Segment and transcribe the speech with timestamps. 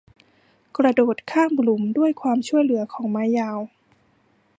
[0.77, 3.59] กระโดดข้ามหลุมด้วยความช่วยเหลือของไม้ยาว